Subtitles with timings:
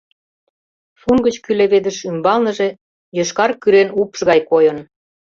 [0.99, 2.69] Шун гыч кӱлеведыш ӱмбалныже
[3.17, 4.77] йошкар-кӱрен упш гай койын.